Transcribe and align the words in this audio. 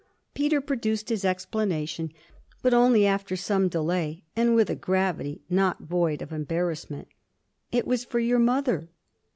Peter 0.33 0.59
produced 0.59 1.09
his 1.09 1.23
explanation, 1.23 2.11
but 2.63 2.73
only 2.73 3.05
after 3.05 3.35
some 3.35 3.67
delay 3.67 4.23
and 4.35 4.55
with 4.55 4.67
a 4.67 4.73
gravity 4.75 5.43
not 5.47 5.81
void 5.83 6.23
of 6.23 6.33
embarrassment. 6.33 7.07
'It 7.71 7.85
was 7.85 8.03
for 8.03 8.17
your 8.19 8.39
mother.' 8.39 8.89